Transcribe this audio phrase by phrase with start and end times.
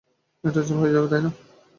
[0.43, 1.29] এটা অচল হয়ে যাবে, তাই না?